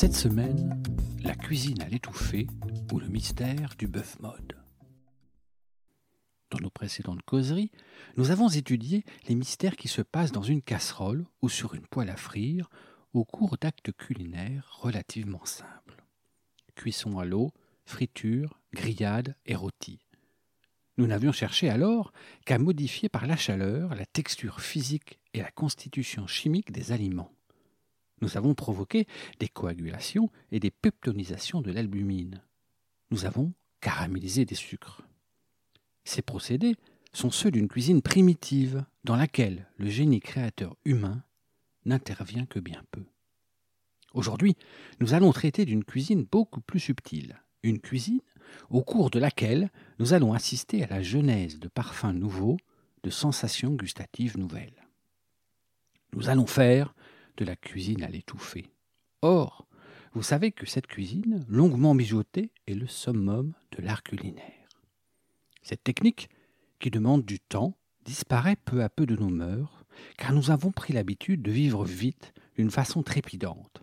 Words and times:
Cette 0.00 0.14
semaine, 0.14 0.80
la 1.24 1.34
cuisine 1.34 1.82
à 1.82 1.88
l'étouffée 1.88 2.46
ou 2.92 3.00
le 3.00 3.08
mystère 3.08 3.74
du 3.76 3.88
bœuf 3.88 4.16
mode. 4.20 4.56
Dans 6.52 6.60
nos 6.60 6.70
précédentes 6.70 7.22
causeries, 7.22 7.72
nous 8.16 8.30
avons 8.30 8.48
étudié 8.48 9.02
les 9.26 9.34
mystères 9.34 9.74
qui 9.74 9.88
se 9.88 10.00
passent 10.00 10.30
dans 10.30 10.44
une 10.44 10.62
casserole 10.62 11.26
ou 11.42 11.48
sur 11.48 11.74
une 11.74 11.84
poêle 11.84 12.10
à 12.10 12.16
frire 12.16 12.70
au 13.12 13.24
cours 13.24 13.56
d'actes 13.60 13.90
culinaires 13.90 14.78
relativement 14.80 15.44
simples. 15.44 16.04
Cuisson 16.76 17.18
à 17.18 17.24
l'eau, 17.24 17.50
friture, 17.84 18.60
grillade 18.72 19.34
et 19.46 19.56
rôti. 19.56 19.98
Nous 20.96 21.08
n'avions 21.08 21.32
cherché 21.32 21.70
alors 21.70 22.12
qu'à 22.46 22.58
modifier 22.58 23.08
par 23.08 23.26
la 23.26 23.36
chaleur 23.36 23.96
la 23.96 24.06
texture 24.06 24.60
physique 24.60 25.18
et 25.34 25.40
la 25.40 25.50
constitution 25.50 26.28
chimique 26.28 26.70
des 26.70 26.92
aliments. 26.92 27.32
Nous 28.20 28.36
avons 28.36 28.54
provoqué 28.54 29.06
des 29.38 29.48
coagulations 29.48 30.30
et 30.50 30.60
des 30.60 30.70
peptonisations 30.70 31.60
de 31.60 31.70
l'albumine. 31.70 32.42
Nous 33.10 33.24
avons 33.24 33.52
caramélisé 33.80 34.44
des 34.44 34.54
sucres. 34.54 35.02
Ces 36.04 36.22
procédés 36.22 36.76
sont 37.12 37.30
ceux 37.30 37.50
d'une 37.50 37.68
cuisine 37.68 38.02
primitive 38.02 38.84
dans 39.04 39.16
laquelle 39.16 39.68
le 39.76 39.88
génie 39.88 40.20
créateur 40.20 40.76
humain 40.84 41.22
n'intervient 41.84 42.46
que 42.46 42.58
bien 42.58 42.82
peu. 42.90 43.04
Aujourd'hui, 44.14 44.56
nous 45.00 45.14
allons 45.14 45.32
traiter 45.32 45.64
d'une 45.64 45.84
cuisine 45.84 46.24
beaucoup 46.24 46.60
plus 46.60 46.80
subtile, 46.80 47.42
une 47.62 47.78
cuisine 47.78 48.20
au 48.70 48.82
cours 48.82 49.10
de 49.10 49.18
laquelle 49.18 49.70
nous 49.98 50.12
allons 50.14 50.32
assister 50.32 50.82
à 50.82 50.86
la 50.86 51.02
genèse 51.02 51.58
de 51.58 51.68
parfums 51.68 52.14
nouveaux, 52.14 52.56
de 53.02 53.10
sensations 53.10 53.74
gustatives 53.74 54.38
nouvelles. 54.38 54.86
Nous 56.14 56.30
allons 56.30 56.46
faire 56.46 56.94
de 57.38 57.44
la 57.44 57.56
cuisine 57.56 58.02
à 58.02 58.08
l'étouffer. 58.08 58.66
Or, 59.22 59.66
vous 60.12 60.22
savez 60.22 60.52
que 60.52 60.66
cette 60.66 60.86
cuisine, 60.86 61.44
longuement 61.48 61.94
mijotée, 61.94 62.50
est 62.66 62.74
le 62.74 62.86
summum 62.86 63.54
de 63.72 63.82
l'art 63.82 64.02
culinaire. 64.02 64.68
Cette 65.62 65.84
technique, 65.84 66.28
qui 66.80 66.90
demande 66.90 67.24
du 67.24 67.40
temps, 67.40 67.76
disparaît 68.04 68.56
peu 68.56 68.82
à 68.82 68.88
peu 68.88 69.06
de 69.06 69.16
nos 69.16 69.28
mœurs, 69.28 69.84
car 70.16 70.32
nous 70.32 70.50
avons 70.50 70.72
pris 70.72 70.92
l'habitude 70.92 71.42
de 71.42 71.50
vivre 71.50 71.84
vite 71.84 72.32
d'une 72.56 72.70
façon 72.70 73.02
trépidante. 73.02 73.82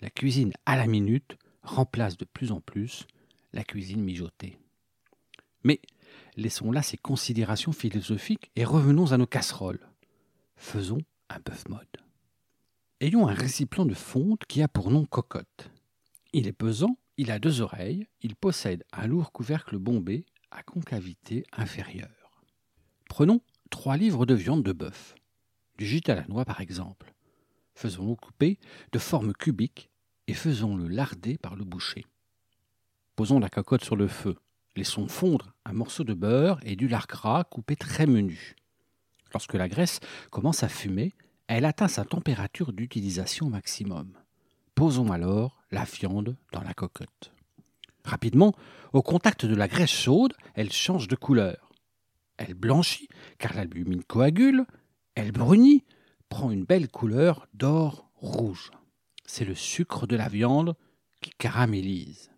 La 0.00 0.10
cuisine 0.10 0.52
à 0.66 0.76
la 0.76 0.86
minute 0.86 1.36
remplace 1.62 2.16
de 2.16 2.24
plus 2.24 2.52
en 2.52 2.60
plus 2.60 3.06
la 3.52 3.64
cuisine 3.64 4.02
mijotée. 4.02 4.58
Mais 5.64 5.80
laissons 6.36 6.72
là 6.72 6.82
ces 6.82 6.96
considérations 6.96 7.72
philosophiques 7.72 8.50
et 8.56 8.64
revenons 8.64 9.12
à 9.12 9.18
nos 9.18 9.26
casseroles. 9.26 9.88
Faisons 10.56 11.02
un 11.28 11.38
bœuf 11.38 11.68
mode. 11.68 12.01
Ayons 13.02 13.26
un 13.26 13.34
récipient 13.34 13.84
de 13.84 13.94
fonte 13.94 14.44
qui 14.46 14.62
a 14.62 14.68
pour 14.68 14.92
nom 14.92 15.04
cocotte. 15.04 15.72
Il 16.32 16.46
est 16.46 16.52
pesant, 16.52 16.96
il 17.16 17.32
a 17.32 17.40
deux 17.40 17.60
oreilles, 17.60 18.06
il 18.20 18.36
possède 18.36 18.84
un 18.92 19.08
lourd 19.08 19.32
couvercle 19.32 19.76
bombé 19.76 20.24
à 20.52 20.62
concavité 20.62 21.44
inférieure. 21.50 22.30
Prenons 23.08 23.40
trois 23.70 23.96
livres 23.96 24.24
de 24.24 24.34
viande 24.34 24.62
de 24.62 24.70
bœuf, 24.70 25.16
du 25.78 25.84
gîte 25.84 26.10
à 26.10 26.14
la 26.14 26.28
noix 26.28 26.44
par 26.44 26.60
exemple. 26.60 27.12
Faisons-le 27.74 28.14
couper 28.14 28.60
de 28.92 29.00
forme 29.00 29.32
cubique 29.32 29.90
et 30.28 30.34
faisons-le 30.34 30.86
larder 30.86 31.38
par 31.38 31.56
le 31.56 31.64
boucher. 31.64 32.06
Posons 33.16 33.40
la 33.40 33.48
cocotte 33.48 33.82
sur 33.82 33.96
le 33.96 34.06
feu. 34.06 34.36
Laissons 34.76 35.08
fondre 35.08 35.54
un 35.64 35.72
morceau 35.72 36.04
de 36.04 36.14
beurre 36.14 36.60
et 36.62 36.76
du 36.76 36.86
lard 36.86 37.08
gras 37.08 37.42
coupé 37.42 37.74
très 37.74 38.06
menu. 38.06 38.54
Lorsque 39.32 39.54
la 39.54 39.68
graisse 39.68 39.98
commence 40.30 40.62
à 40.62 40.68
fumer, 40.68 41.12
elle 41.52 41.66
atteint 41.66 41.88
sa 41.88 42.06
température 42.06 42.72
d'utilisation 42.72 43.50
maximum. 43.50 44.16
Posons 44.74 45.12
alors 45.12 45.62
la 45.70 45.84
viande 45.84 46.34
dans 46.50 46.62
la 46.62 46.72
cocotte. 46.72 47.34
Rapidement, 48.06 48.54
au 48.94 49.02
contact 49.02 49.44
de 49.44 49.54
la 49.54 49.68
graisse 49.68 49.90
chaude, 49.90 50.32
elle 50.54 50.72
change 50.72 51.08
de 51.08 51.14
couleur. 51.14 51.70
Elle 52.38 52.54
blanchit 52.54 53.08
car 53.36 53.52
l'albumine 53.52 54.02
coagule, 54.02 54.64
elle 55.14 55.30
brunit, 55.30 55.84
prend 56.30 56.50
une 56.50 56.64
belle 56.64 56.88
couleur 56.88 57.46
d'or 57.52 58.10
rouge. 58.14 58.70
C'est 59.26 59.44
le 59.44 59.54
sucre 59.54 60.06
de 60.06 60.16
la 60.16 60.28
viande 60.28 60.74
qui 61.20 61.32
caramélise. 61.36 62.30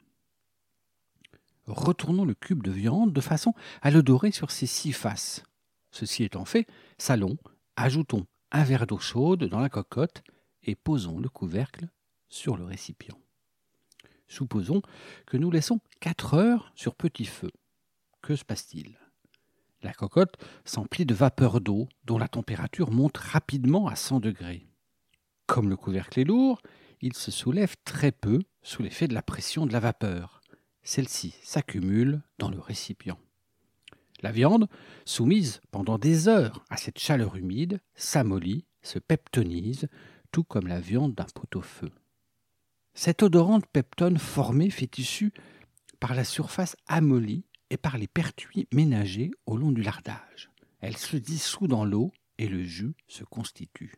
Retournons 1.66 2.24
le 2.24 2.34
cube 2.34 2.64
de 2.64 2.72
viande 2.72 3.12
de 3.12 3.20
façon 3.20 3.54
à 3.80 3.92
le 3.92 4.02
dorer 4.02 4.32
sur 4.32 4.50
ses 4.50 4.66
six 4.66 4.92
faces. 4.92 5.44
Ceci 5.92 6.24
étant 6.24 6.44
fait, 6.44 6.66
salons, 6.98 7.38
ajoutons 7.76 8.26
un 8.54 8.62
verre 8.62 8.86
d'eau 8.86 8.98
chaude 8.98 9.44
dans 9.44 9.58
la 9.58 9.68
cocotte 9.68 10.22
et 10.62 10.76
posons 10.76 11.18
le 11.18 11.28
couvercle 11.28 11.88
sur 12.28 12.56
le 12.56 12.64
récipient. 12.64 13.18
Supposons 14.28 14.80
que 15.26 15.36
nous 15.36 15.50
laissons 15.50 15.80
4 15.98 16.34
heures 16.34 16.72
sur 16.76 16.94
petit 16.94 17.24
feu. 17.24 17.50
Que 18.22 18.36
se 18.36 18.44
passe-t-il? 18.44 18.96
La 19.82 19.92
cocotte 19.92 20.36
s'emplit 20.64 21.04
de 21.04 21.14
vapeur 21.14 21.60
d'eau 21.60 21.88
dont 22.04 22.16
la 22.16 22.28
température 22.28 22.92
monte 22.92 23.18
rapidement 23.18 23.88
à 23.88 23.96
100 23.96 24.20
degrés. 24.20 24.68
Comme 25.46 25.68
le 25.68 25.76
couvercle 25.76 26.20
est 26.20 26.24
lourd, 26.24 26.62
il 27.00 27.14
se 27.14 27.32
soulève 27.32 27.74
très 27.84 28.12
peu 28.12 28.38
sous 28.62 28.84
l'effet 28.84 29.08
de 29.08 29.14
la 29.14 29.22
pression 29.22 29.66
de 29.66 29.72
la 29.72 29.80
vapeur. 29.80 30.40
Celle-ci 30.84 31.34
s'accumule 31.42 32.22
dans 32.38 32.50
le 32.50 32.60
récipient. 32.60 33.18
La 34.24 34.32
viande, 34.32 34.68
soumise 35.04 35.60
pendant 35.70 35.98
des 35.98 36.28
heures 36.28 36.64
à 36.70 36.78
cette 36.78 36.98
chaleur 36.98 37.36
humide, 37.36 37.82
s'amollit, 37.94 38.64
se 38.80 38.98
peptonise, 38.98 39.86
tout 40.32 40.44
comme 40.44 40.66
la 40.66 40.80
viande 40.80 41.14
d'un 41.14 41.26
pot-au-feu. 41.26 41.92
Cette 42.94 43.22
odorante 43.22 43.66
peptone 43.66 44.16
formée 44.16 44.70
fait 44.70 44.96
issue 44.96 45.34
par 46.00 46.14
la 46.14 46.24
surface 46.24 46.74
amollie 46.86 47.44
et 47.68 47.76
par 47.76 47.98
les 47.98 48.06
pertuis 48.06 48.66
ménagés 48.72 49.30
au 49.44 49.58
long 49.58 49.72
du 49.72 49.82
lardage. 49.82 50.50
Elle 50.80 50.96
se 50.96 51.18
dissout 51.18 51.66
dans 51.66 51.84
l'eau 51.84 52.10
et 52.38 52.48
le 52.48 52.62
jus 52.62 52.94
se 53.06 53.24
constitue. 53.24 53.92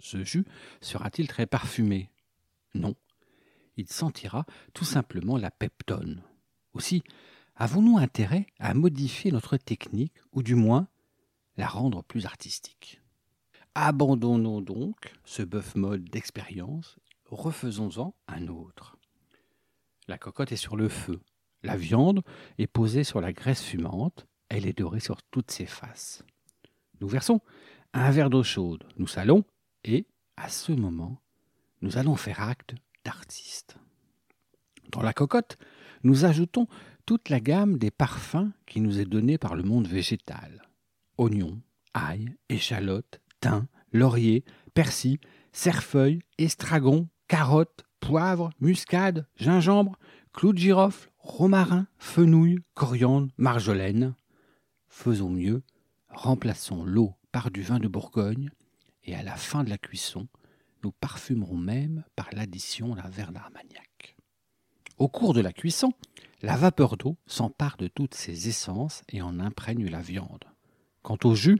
Ce 0.00 0.24
jus 0.24 0.46
sera-t-il 0.80 1.28
très 1.28 1.44
parfumé? 1.44 2.08
Non. 2.72 2.94
Il 3.76 3.92
sentira 3.92 4.46
tout 4.72 4.86
simplement 4.86 5.36
la 5.36 5.50
peptone. 5.50 6.22
Aussi, 6.72 7.02
avons-nous 7.56 7.98
intérêt 7.98 8.46
à 8.58 8.74
modifier 8.74 9.30
notre 9.30 9.56
technique, 9.56 10.14
ou 10.32 10.42
du 10.42 10.54
moins 10.54 10.88
la 11.56 11.66
rendre 11.66 12.02
plus 12.02 12.26
artistique? 12.26 13.00
Abandonnons 13.74 14.60
donc 14.60 15.12
ce 15.24 15.42
bœuf 15.42 15.74
mode 15.74 16.04
d'expérience, 16.04 16.98
refaisons-en 17.26 18.14
un 18.28 18.48
autre. 18.48 18.96
La 20.06 20.18
cocotte 20.18 20.52
est 20.52 20.56
sur 20.56 20.76
le 20.76 20.88
feu, 20.88 21.20
la 21.62 21.76
viande 21.76 22.22
est 22.58 22.66
posée 22.66 23.04
sur 23.04 23.20
la 23.20 23.32
graisse 23.32 23.62
fumante, 23.62 24.26
elle 24.48 24.66
est 24.66 24.78
dorée 24.78 25.00
sur 25.00 25.22
toutes 25.22 25.50
ses 25.50 25.66
faces. 25.66 26.22
Nous 27.00 27.08
versons 27.08 27.40
un 27.92 28.10
verre 28.10 28.30
d'eau 28.30 28.42
chaude, 28.42 28.84
nous 28.96 29.06
salons, 29.06 29.44
et, 29.82 30.06
à 30.36 30.48
ce 30.48 30.72
moment, 30.72 31.20
nous 31.80 31.96
allons 31.98 32.16
faire 32.16 32.40
acte 32.40 32.74
d'artiste. 33.04 33.76
Dans 34.90 35.02
la 35.02 35.12
cocotte, 35.12 35.58
nous 36.02 36.24
ajoutons 36.24 36.68
toute 37.06 37.28
la 37.28 37.40
gamme 37.40 37.76
des 37.76 37.90
parfums 37.90 38.52
qui 38.66 38.80
nous 38.80 38.98
est 38.98 39.04
donnée 39.04 39.38
par 39.38 39.54
le 39.54 39.62
monde 39.62 39.86
végétal. 39.86 40.62
Oignons, 41.18 41.60
ail, 41.92 42.34
échalotes, 42.48 43.20
thym, 43.40 43.66
laurier, 43.92 44.44
persil, 44.72 45.18
cerfeuil, 45.52 46.20
estragon, 46.38 47.08
carottes, 47.28 47.84
poivre, 48.00 48.50
muscade, 48.60 49.26
gingembre, 49.36 49.98
clou 50.32 50.52
de 50.52 50.58
girofle, 50.58 51.10
romarin, 51.18 51.86
fenouil, 51.98 52.58
coriandre, 52.74 53.28
marjolaine. 53.38 54.14
Faisons 54.88 55.30
mieux, 55.30 55.62
remplaçons 56.08 56.84
l'eau 56.84 57.14
par 57.32 57.50
du 57.50 57.62
vin 57.62 57.78
de 57.78 57.88
Bourgogne, 57.88 58.50
et 59.04 59.14
à 59.14 59.22
la 59.22 59.36
fin 59.36 59.64
de 59.64 59.70
la 59.70 59.78
cuisson, 59.78 60.28
nous 60.82 60.92
parfumerons 60.92 61.56
même 61.56 62.04
par 62.16 62.28
l'addition 62.32 62.94
d'un 62.94 63.08
verre 63.08 63.32
d'armagnac. 63.32 64.16
Au 64.98 65.08
cours 65.08 65.34
de 65.34 65.40
la 65.40 65.52
cuisson, 65.52 65.92
la 66.44 66.56
vapeur 66.58 66.98
d'eau 66.98 67.16
s'empare 67.26 67.78
de 67.78 67.88
toutes 67.88 68.14
ces 68.14 68.48
essences 68.48 69.02
et 69.08 69.22
en 69.22 69.40
imprègne 69.40 69.88
la 69.88 70.02
viande. 70.02 70.44
Quant 71.02 71.16
au 71.24 71.34
jus, 71.34 71.58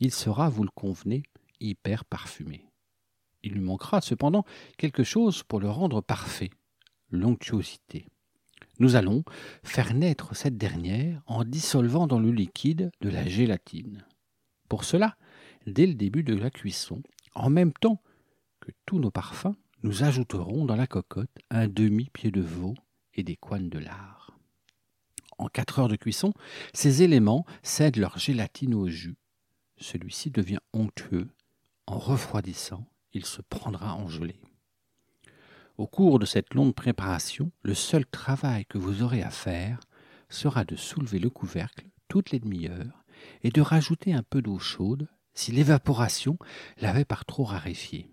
il 0.00 0.12
sera, 0.12 0.48
vous 0.48 0.64
le 0.64 0.70
convenez, 0.74 1.22
hyper 1.60 2.04
parfumé. 2.04 2.66
Il 3.44 3.52
lui 3.52 3.60
manquera 3.60 4.00
cependant 4.00 4.44
quelque 4.78 5.04
chose 5.04 5.44
pour 5.44 5.60
le 5.60 5.70
rendre 5.70 6.00
parfait, 6.00 6.50
l'onctuosité. 7.08 8.08
Nous 8.80 8.96
allons 8.96 9.22
faire 9.62 9.94
naître 9.94 10.34
cette 10.34 10.58
dernière 10.58 11.22
en 11.26 11.44
dissolvant 11.44 12.08
dans 12.08 12.18
le 12.18 12.32
liquide 12.32 12.90
de 13.00 13.08
la 13.08 13.28
gélatine. 13.28 14.04
Pour 14.68 14.82
cela, 14.82 15.16
dès 15.68 15.86
le 15.86 15.94
début 15.94 16.24
de 16.24 16.34
la 16.34 16.50
cuisson, 16.50 17.00
en 17.36 17.48
même 17.48 17.72
temps 17.72 18.02
que 18.58 18.72
tous 18.86 18.98
nos 18.98 19.12
parfums, 19.12 19.54
nous 19.84 20.02
ajouterons 20.02 20.64
dans 20.64 20.74
la 20.74 20.88
cocotte 20.88 21.30
un 21.50 21.68
demi-pied 21.68 22.32
de 22.32 22.40
veau 22.40 22.74
et 23.16 23.22
des 23.22 23.36
coines 23.36 23.68
de 23.68 23.78
lard. 23.78 24.38
En 25.38 25.48
quatre 25.48 25.78
heures 25.78 25.88
de 25.88 25.96
cuisson, 25.96 26.32
ces 26.72 27.02
éléments 27.02 27.44
cèdent 27.62 27.96
leur 27.96 28.18
gélatine 28.18 28.74
au 28.74 28.88
jus. 28.88 29.16
Celui-ci 29.78 30.30
devient 30.30 30.60
onctueux. 30.72 31.28
En 31.86 31.98
refroidissant, 31.98 32.86
il 33.12 33.24
se 33.24 33.42
prendra 33.42 33.94
en 33.94 34.08
gelée. 34.08 34.40
Au 35.76 35.86
cours 35.86 36.18
de 36.18 36.24
cette 36.24 36.54
longue 36.54 36.74
préparation, 36.74 37.52
le 37.62 37.74
seul 37.74 38.06
travail 38.06 38.64
que 38.64 38.78
vous 38.78 39.02
aurez 39.02 39.22
à 39.22 39.30
faire 39.30 39.80
sera 40.30 40.64
de 40.64 40.74
soulever 40.74 41.18
le 41.18 41.28
couvercle 41.28 41.86
toutes 42.08 42.30
les 42.30 42.40
demi-heures 42.40 43.04
et 43.42 43.50
de 43.50 43.60
rajouter 43.60 44.14
un 44.14 44.22
peu 44.22 44.40
d'eau 44.40 44.58
chaude 44.58 45.08
si 45.34 45.52
l'évaporation 45.52 46.38
l'avait 46.78 47.04
par 47.04 47.26
trop 47.26 47.44
raréfié. 47.44 48.08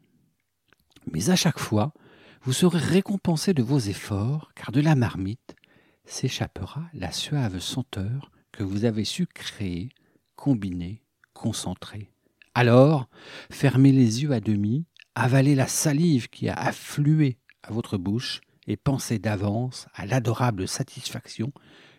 Mais 1.11 1.29
à 1.29 1.37
chaque 1.37 1.59
fois, 1.59 1.93
vous 2.43 2.51
serez 2.51 2.77
récompensé 2.77 3.53
de 3.53 3.63
vos 3.63 3.79
efforts, 3.79 4.51
car 4.53 4.73
de 4.73 4.81
la 4.81 4.95
marmite 4.95 5.55
s'échappera 6.03 6.83
la 6.93 7.13
suave 7.13 7.59
senteur 7.59 8.31
que 8.51 8.63
vous 8.63 8.83
avez 8.83 9.05
su 9.05 9.25
créer, 9.27 9.89
combiner, 10.35 11.01
concentrer. 11.33 12.11
Alors, 12.53 13.07
fermez 13.49 13.93
les 13.93 14.23
yeux 14.23 14.31
à 14.31 14.41
demi, 14.41 14.85
avalez 15.15 15.55
la 15.55 15.67
salive 15.67 16.27
qui 16.27 16.49
a 16.49 16.55
afflué 16.55 17.37
à 17.63 17.71
votre 17.71 17.97
bouche 17.97 18.41
et 18.67 18.75
pensez 18.75 19.19
d'avance 19.19 19.87
à 19.93 20.05
l'adorable 20.05 20.67
satisfaction 20.67 21.53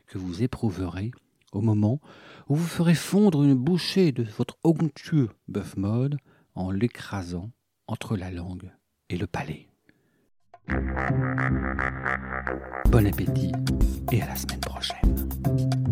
que 0.07 0.19
vous 0.19 0.43
éprouverez 0.43 1.11
au 1.53 1.63
moment 1.63 2.03
où 2.49 2.55
vous 2.55 2.67
ferez 2.67 2.95
fondre 2.95 3.45
une 3.45 3.55
bouchée 3.55 4.13
de 4.13 4.25
votre 4.25 4.59
onctueux 4.63 5.31
bœuf 5.49 5.79
mode 5.79 6.19
en 6.55 6.71
l'écrasant 6.71 7.51
entre 7.87 8.17
la 8.17 8.31
langue 8.31 8.71
et 9.09 9.17
le 9.17 9.27
palais. 9.27 9.69
Bon 12.91 13.07
appétit 13.07 13.53
et 14.13 14.23
à 14.23 14.27
la 14.27 14.37
semaine 14.37 14.61
prochaine. 14.61 15.84